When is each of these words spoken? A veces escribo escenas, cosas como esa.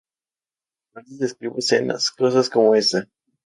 A 0.95 1.01
veces 1.01 1.21
escribo 1.21 1.59
escenas, 1.59 2.09
cosas 2.09 2.49
como 2.49 2.73
esa. 2.73 3.07